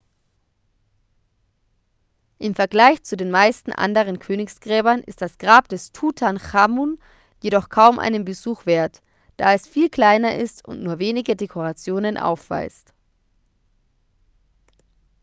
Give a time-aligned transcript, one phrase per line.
[2.39, 6.97] im vergleich zu den meisten anderen königsgräbern ist das grab des tutanchamun
[7.43, 9.03] jedoch kaum einen besuch wert
[9.37, 12.95] da es viel kleiner ist und nur wenige dekorationen aufweist